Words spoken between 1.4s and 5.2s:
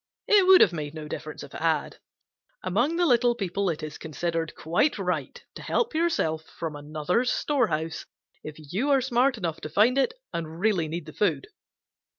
if it had. Among the little people it is considered quite